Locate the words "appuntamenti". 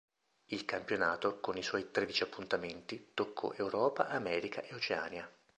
2.23-3.11